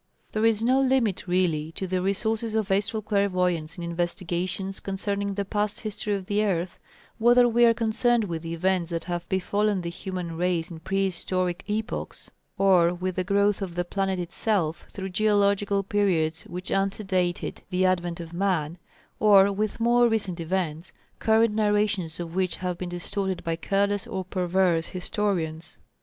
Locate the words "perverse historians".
24.25-25.77